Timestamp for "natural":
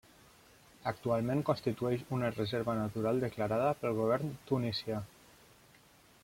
2.79-3.21